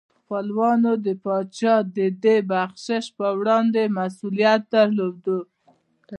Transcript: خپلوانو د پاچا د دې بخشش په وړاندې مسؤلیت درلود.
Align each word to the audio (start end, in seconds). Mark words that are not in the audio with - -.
خپلوانو 0.19 0.91
د 1.05 1.07
پاچا 1.23 1.75
د 1.97 1.99
دې 2.23 2.37
بخشش 2.51 3.05
په 3.17 3.27
وړاندې 3.39 3.81
مسؤلیت 3.97 4.61
درلود. 4.75 5.23